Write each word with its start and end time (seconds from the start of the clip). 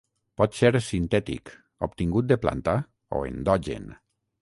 Pot 0.41 0.55
ser 0.59 0.71
sintètic, 0.85 1.53
obtingut 1.89 2.31
de 2.33 2.41
planta, 2.47 2.77
o 3.19 3.25
endogen. 3.33 3.91